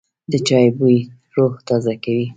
د 0.31 0.33
چای 0.47 0.67
بوی 0.77 0.97
روح 1.35 1.53
تازه 1.67 1.93
کوي. 2.03 2.25